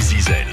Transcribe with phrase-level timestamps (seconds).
[0.00, 0.46] Zizel.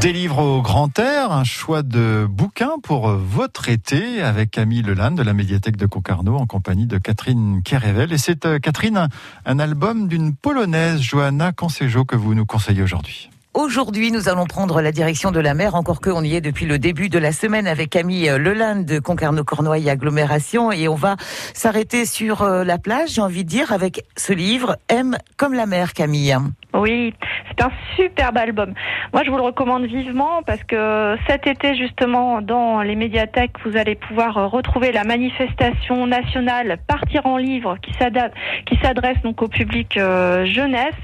[0.00, 5.12] Des livres au grand air, un choix de bouquins pour votre été avec Camille Leland
[5.12, 8.12] de la médiathèque de Concarneau en compagnie de Catherine Kerevel.
[8.12, 9.08] Et c'est euh, Catherine,
[9.46, 13.31] un album d'une polonaise, Johanna Consejo, que vous nous conseillez aujourd'hui.
[13.54, 16.64] Aujourd'hui, nous allons prendre la direction de la mer, encore que on y est depuis
[16.64, 21.16] le début de la semaine avec Camille Leland de Concarneau-Cornouailles Agglomération et on va
[21.52, 25.66] s'arrêter sur euh, la plage, j'ai envie de dire, avec ce livre M comme la
[25.66, 26.34] mer, Camille.
[26.72, 27.12] Oui,
[27.62, 28.74] un superbe album.
[29.12, 33.76] Moi, je vous le recommande vivement parce que cet été, justement, dans les médiathèques, vous
[33.76, 40.44] allez pouvoir retrouver la manifestation nationale Partir en livre qui s'adresse donc au public euh,
[40.44, 40.94] jeunesse.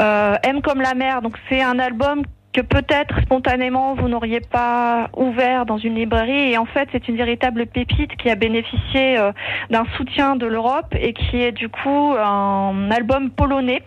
[0.00, 5.10] Euh, M comme la mer, donc c'est un album que peut-être spontanément vous n'auriez pas
[5.16, 9.32] ouvert dans une librairie et en fait c'est une véritable pépite qui a bénéficié euh,
[9.70, 13.82] d'un soutien de l'Europe et qui est du coup un album polonais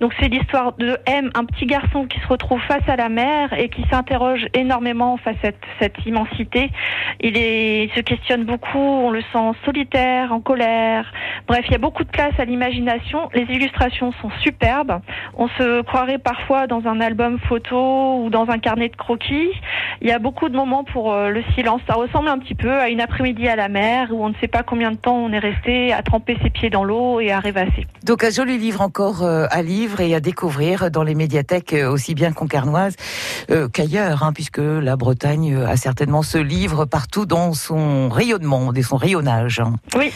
[0.00, 3.52] donc c'est l'histoire de M, un petit garçon qui se retrouve face à la mer
[3.52, 6.70] et qui s'interroge énormément face à cette, cette immensité.
[7.20, 7.34] Il,
[7.94, 11.12] se questionne beaucoup, on le sent solitaire, en colère.
[11.46, 13.28] Bref, il y a beaucoup de place à l'imagination.
[13.34, 15.00] Les illustrations sont superbes.
[15.36, 19.50] On se croirait parfois dans un album photo ou dans un carnet de croquis.
[20.00, 21.80] Il y a beaucoup de moments pour euh, le silence.
[21.88, 24.48] Ça ressemble un petit peu à une après-midi à la mer où on ne sait
[24.48, 27.40] pas combien de temps on est resté à tremper ses pieds dans l'eau et à
[27.40, 27.86] rêvasser.
[28.04, 31.90] Donc un joli livre encore euh, à lire et à découvrir dans les médiathèques euh,
[31.90, 32.96] aussi bien concarnoises
[33.72, 38.96] qu'ailleurs, hein, puisque la Bretagne a certainement ce livre partout dans son rayonnement, et son
[38.96, 39.62] rayonnage.
[39.96, 40.12] Oui,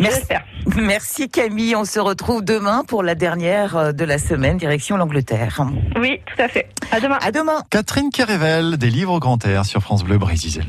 [0.00, 0.22] merci.
[0.76, 5.60] Merci Camille, on se retrouve demain pour la dernière de la semaine, direction l'Angleterre.
[5.96, 6.68] Oui, tout à fait.
[6.92, 7.18] À demain.
[7.20, 7.62] À demain.
[7.70, 10.64] Catherine Kérével, des livres grand air sur France Bleu Brésil.